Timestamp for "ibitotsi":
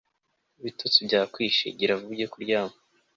0.59-0.99